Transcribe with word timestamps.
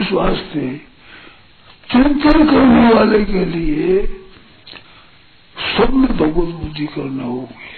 इस 0.00 0.12
वास्ते 0.12 0.62
चिंतन 1.90 2.44
करने 2.46 2.88
वाले 2.94 3.24
के 3.24 3.44
लिए 3.44 4.02
सब 5.68 5.92
में 5.92 6.10
भगवत 6.16 6.54
बुद्धि 6.54 6.86
करना 6.86 7.24
होगी। 7.24 7.74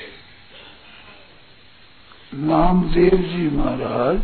नामदेव 2.43 3.17
जी 3.29 3.45
महाराज 3.57 4.19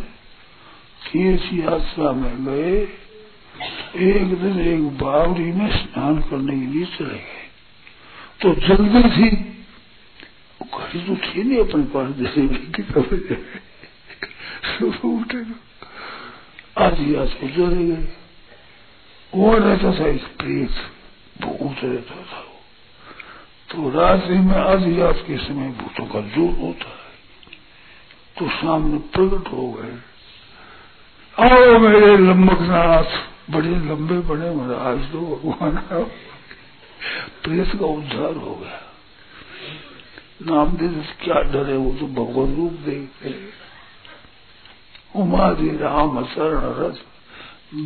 तीर्थ 1.04 1.46
यात्रा 1.54 2.12
में 2.12 2.44
गए, 2.44 2.76
एक 4.08 4.28
दिन 4.40 4.60
एक 4.62 4.82
बावरी 4.98 5.50
में 5.52 5.68
स्नान 5.72 6.14
करने 6.20 6.54
के 6.60 6.66
लिए 6.66 6.86
चले 6.86 7.18
गए। 7.18 7.44
तो 8.40 8.46
जल्दी 8.66 9.02
थी। 9.10 9.28
घड़ी 10.60 11.00
तो 11.00 11.14
थी 11.16 11.42
नहीं 11.42 11.58
अपने 11.58 11.84
पास, 11.94 12.08
जैसे 12.16 12.40
उठे 15.08 15.40
तो 16.78 17.34
को 17.34 17.48
चले 17.48 17.86
गए 17.86 18.12
वो 19.34 19.54
रहता 19.54 20.00
था 20.00 20.08
एक 20.08 20.24
प्रेत? 20.38 20.70
भूत 21.40 21.76
रहता 21.84 22.14
था 22.14 22.40
वो। 22.40 22.60
तो 23.70 23.90
रात्रि 23.90 24.38
में 24.38 24.54
रात 24.54 25.24
के 25.26 25.36
समय 25.38 25.68
भूतों 25.68 26.06
का 26.06 26.20
ज़ोर 26.20 26.50
होता 26.58 26.88
है। 26.88 27.12
तो 28.38 28.48
सामने 28.48 28.98
प्रकट 28.98 29.52
हो 29.52 29.72
गए। 29.72 29.98
आओ 31.36 31.78
मेरे 31.78 32.16
लंबकनाथ 32.16 33.08
बड़े 33.50 33.70
लंबे 33.70 34.18
बड़े 34.18 34.50
महाराज 34.50 35.12
तो 35.12 35.20
भगवान 35.20 35.76
प्रेत 37.42 37.80
का 37.80 37.86
उद्धार 37.86 38.36
हो 38.36 38.54
गया। 38.54 38.80
नाम 40.42 40.76
दे 40.76 40.88
क्या 41.24 41.42
डरे 41.42 41.76
वो 41.76 41.90
तो 42.00 42.06
भगवत 42.06 42.56
रूप 42.56 42.72
देखते 42.72 43.28
उमादि 45.16 45.68
राम 45.68 46.24
शरण 46.24 46.60
रथ 46.60 47.14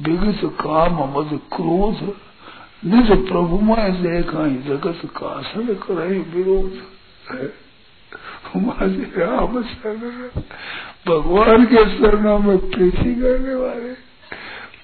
विगत 0.09 0.41
काम 0.45 0.95
मद 0.95 1.28
क्रोध। 1.28 2.16
निज 2.84 3.28
प्रभु 3.28 3.61
में 3.61 4.02
देखा 4.02 4.48
जगत 4.48 5.08
का 5.16 5.42
सन 5.42 5.67
करे 5.67 6.19
विरोध। 6.19 6.72
उमादि 8.56 9.12
राम 9.17 9.62
शरण 9.62 10.41
भगवान 11.08 11.67
के 11.67 11.77
शरणों 11.77 12.39
में 12.39 12.70
प्रीति 12.70 13.14
करने 13.14 13.55
वाले, 13.55 14.08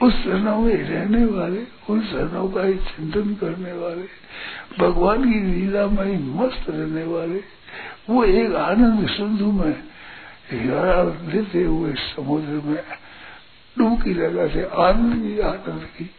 उस 0.07 0.25
शरणों 0.25 0.59
में 0.59 0.75
रहने 0.75 1.25
वाले, 1.25 1.63
उन 1.91 2.01
शरणों 2.01 2.49
का 2.49 2.63
ही 2.63 2.75
चिंतन 2.75 3.35
करने 3.35 3.73
वाले, 3.73 4.05
भगवान 4.79 5.33
की 5.33 5.41
लीला 5.41 5.87
में 5.87 6.37
मस्त 6.37 6.71
रहने 6.71 7.05
वाले, 7.05 7.41
वो 8.11 8.25
एक 8.25 8.55
आनंद 8.55 9.09
सिंधु 9.09 9.53
में 9.53 9.75
लेते 10.53 11.63
हुए 11.63 11.95
समुद्र 11.95 12.49
में 12.49 12.85
डुबकी 13.79 14.15
लगा 14.15 14.49
से 14.49 14.65
आनंद 14.65 15.23
की 15.23 15.41
आनंद 15.41 15.85
की। 15.85 16.11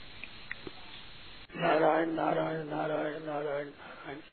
नारायण 1.55 2.09
नारायण 2.09 2.65
नारायण 2.65 3.25
नारायण 3.25 3.65
नारायण। 3.65 4.29